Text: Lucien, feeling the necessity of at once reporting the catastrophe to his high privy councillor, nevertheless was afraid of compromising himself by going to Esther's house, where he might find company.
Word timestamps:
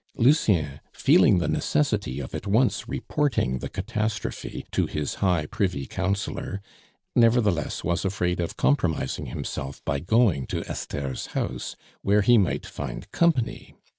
Lucien, 0.15 0.79
feeling 0.91 1.37
the 1.37 1.47
necessity 1.47 2.19
of 2.19 2.33
at 2.33 2.47
once 2.47 2.89
reporting 2.89 3.59
the 3.59 3.69
catastrophe 3.69 4.65
to 4.71 4.87
his 4.87 5.13
high 5.21 5.45
privy 5.45 5.85
councillor, 5.85 6.59
nevertheless 7.15 7.83
was 7.83 8.03
afraid 8.03 8.39
of 8.39 8.57
compromising 8.57 9.27
himself 9.27 9.85
by 9.85 9.99
going 9.99 10.47
to 10.47 10.63
Esther's 10.65 11.27
house, 11.37 11.75
where 12.01 12.23
he 12.23 12.35
might 12.35 12.65
find 12.65 13.11
company. 13.11 13.75